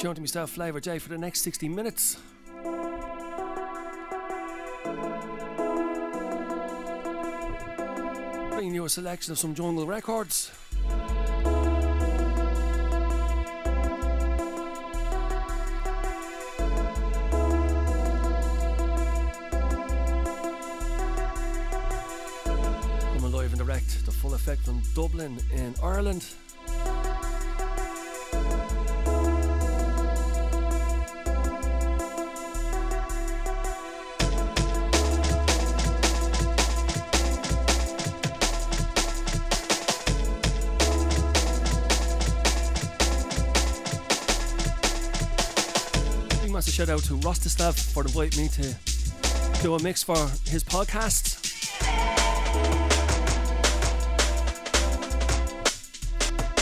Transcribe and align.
tuned 0.00 0.16
to 0.16 0.22
myself, 0.22 0.52
Flavor 0.52 0.80
J, 0.80 0.98
for 0.98 1.10
the 1.10 1.18
next 1.18 1.42
60 1.42 1.68
minutes. 1.68 2.18
Bringing 8.50 8.74
you 8.74 8.86
a 8.86 8.88
selection 8.88 9.32
of 9.32 9.38
some 9.38 9.54
jungle 9.54 9.86
records. 9.86 10.50
Coming 23.12 23.32
live 23.32 23.52
and 23.52 23.58
direct, 23.58 24.06
the 24.06 24.12
full 24.12 24.32
effect 24.32 24.62
from 24.62 24.80
Dublin 24.94 25.38
in 25.52 25.74
Ireland. 25.82 26.24
To 47.10 47.16
Rostislav 47.26 47.74
for 47.92 48.04
inviting 48.04 48.44
me 48.44 48.48
to 48.50 49.62
do 49.64 49.74
a 49.74 49.82
mix 49.82 50.00
for 50.00 50.16
his 50.48 50.62
podcast. 50.62 51.38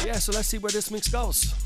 Yeah, 0.07 0.15
so 0.15 0.33
let's 0.33 0.49
see 0.49 0.57
where 0.57 0.73
this 0.73 0.91
mix 0.91 1.09
goes. 1.09 1.58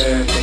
Yeah. 0.00 0.39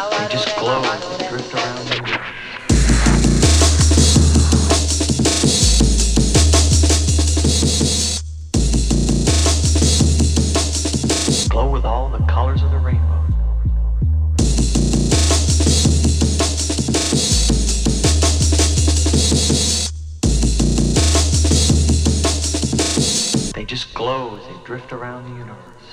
Glow 0.00 0.82
and 0.82 1.28
drift 1.28 1.52
around 1.52 1.86
the 1.86 1.94
universe. 1.96 2.28
Glow 11.48 11.70
with 11.70 11.84
all 11.84 12.08
the 12.08 12.24
colors 12.26 12.62
of 12.62 12.70
the 12.70 12.78
rainbow. 12.78 13.26
They 23.52 23.64
just 23.66 23.92
glow 23.92 24.38
as 24.38 24.46
they 24.46 24.64
drift 24.64 24.92
around 24.92 25.24
the 25.24 25.36
universe. 25.38 25.89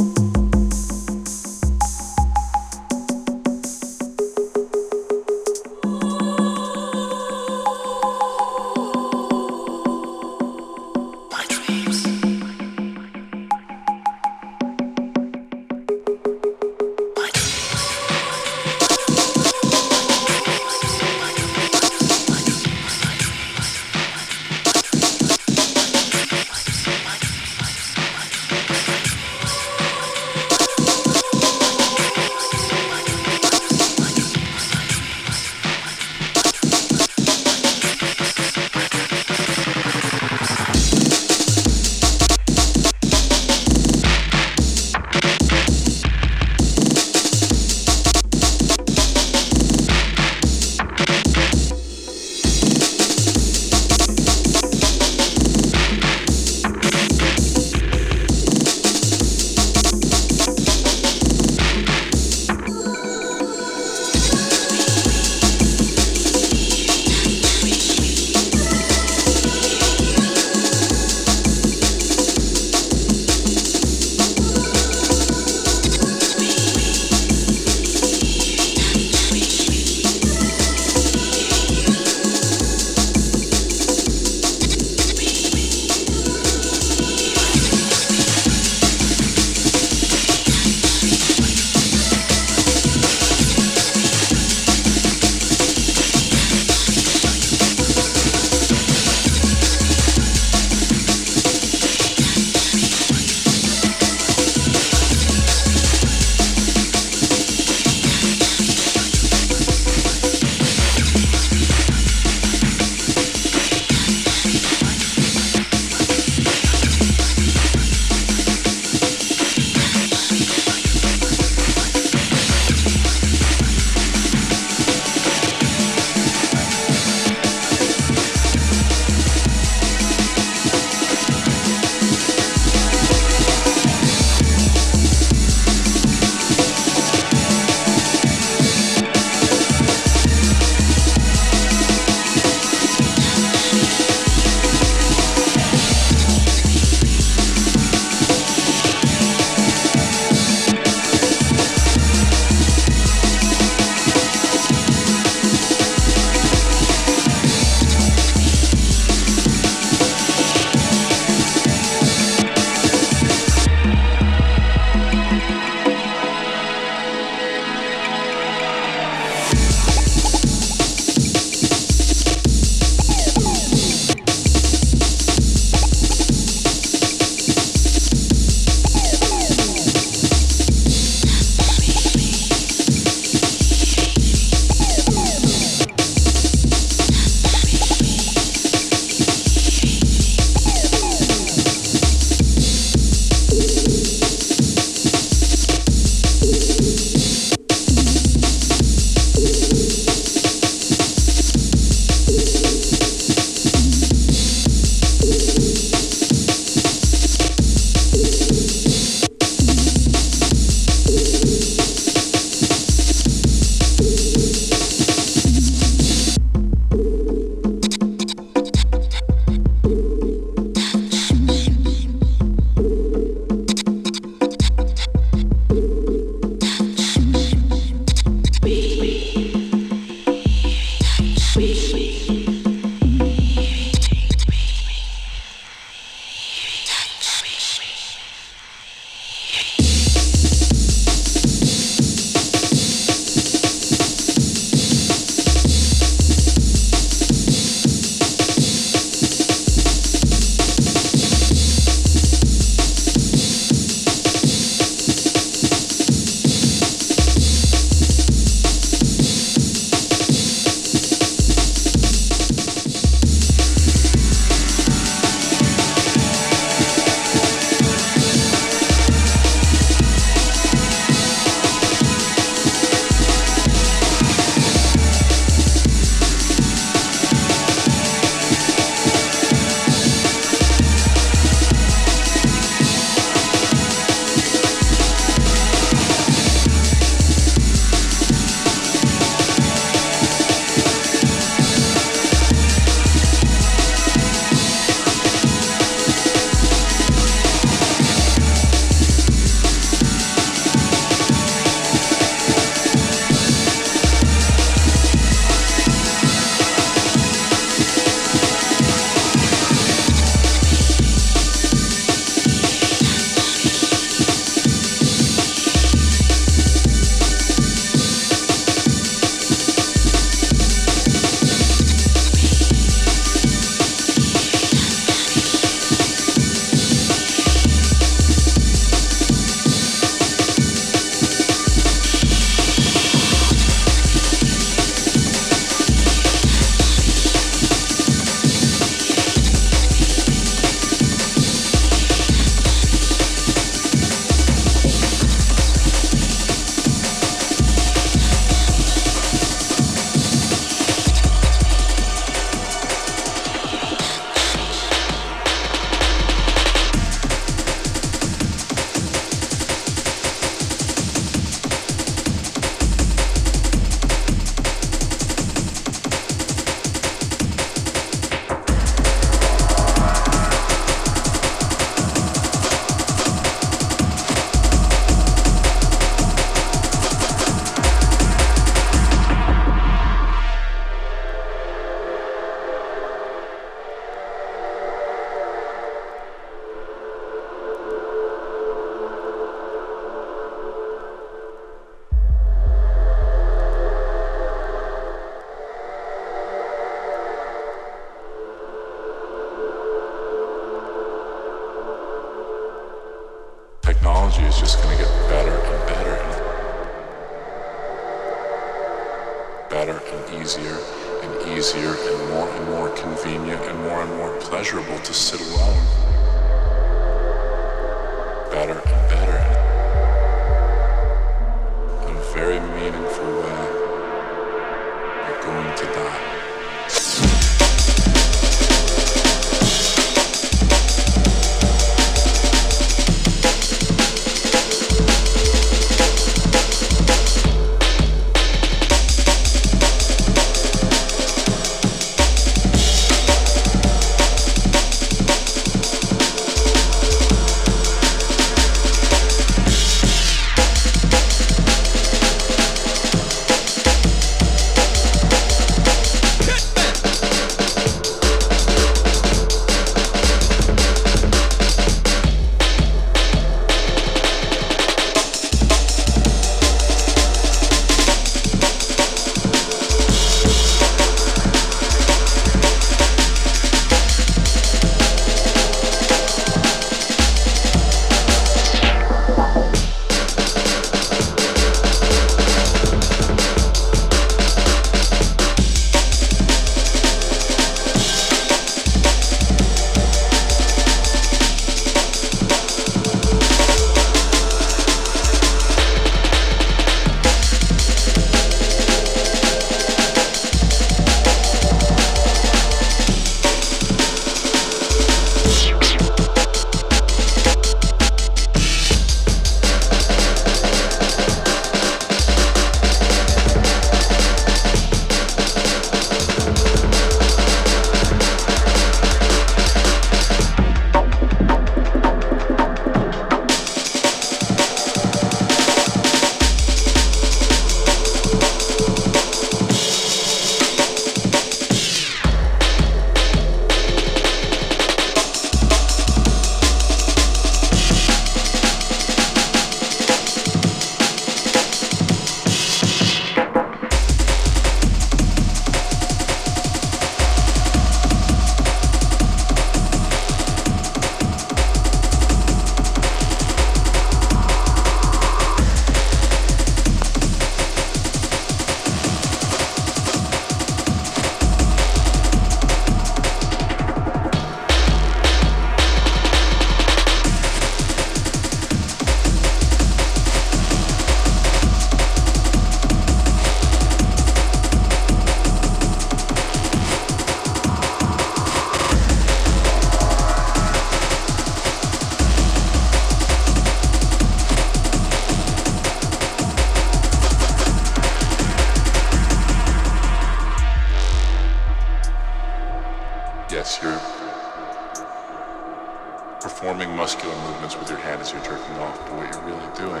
Muscular 597.12 597.36
movements 597.44 597.76
with 597.76 597.90
your 597.90 597.98
hand 597.98 598.22
as 598.22 598.32
you're 598.32 598.40
jerking 598.40 598.72
off, 598.80 598.96
but 599.04 599.12
what 599.20 599.28
you're 599.28 599.44
really 599.44 599.68
doing, 599.76 600.00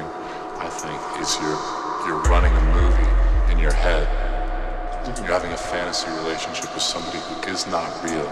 I 0.56 0.72
think, 0.72 0.96
is 1.20 1.36
you're 1.44 1.60
you're 2.08 2.24
running 2.32 2.48
a 2.48 2.64
movie 2.72 3.52
in 3.52 3.58
your 3.60 3.76
head. 3.76 4.08
You're 5.20 5.28
having 5.28 5.52
a 5.52 5.60
fantasy 5.60 6.08
relationship 6.24 6.72
with 6.72 6.80
somebody 6.80 7.20
who 7.20 7.36
is 7.52 7.66
not 7.68 7.92
real, 8.00 8.24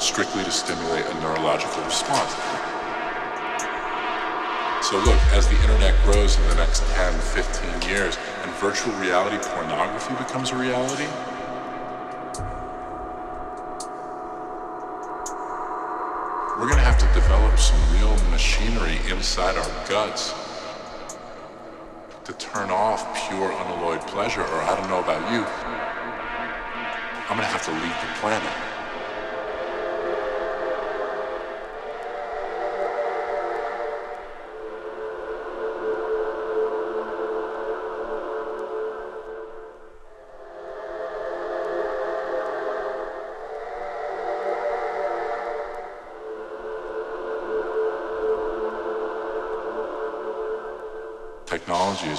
strictly 0.00 0.42
to 0.42 0.50
stimulate 0.50 1.06
a 1.06 1.14
neurological 1.22 1.78
response. 1.86 2.34
So 4.82 4.98
look, 5.06 5.22
as 5.30 5.46
the 5.46 5.54
internet 5.62 5.94
grows 6.02 6.34
in 6.34 6.48
the 6.50 6.56
next 6.56 6.82
10, 6.98 7.14
15 7.30 7.88
years, 7.88 8.18
and 8.42 8.50
virtual 8.58 8.92
reality 8.98 9.38
pornography 9.54 10.18
becomes 10.18 10.50
a 10.50 10.56
reality, 10.56 11.06
inside 19.36 19.58
our 19.58 19.86
guts 19.86 20.32
to 22.24 22.32
turn 22.38 22.70
off 22.70 23.28
pure 23.28 23.52
unalloyed 23.52 24.00
pleasure, 24.06 24.40
or 24.40 24.62
I 24.62 24.74
don't 24.74 24.88
know 24.88 25.00
about 25.00 25.30
you, 25.30 25.44
I'm 27.28 27.36
to 27.40 27.44
have 27.44 27.62
to 27.66 27.70
leave 27.70 27.82
the 27.82 28.18
planet. 28.18 28.75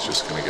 Just 0.04 0.28
going 0.28 0.44
to 0.44 0.47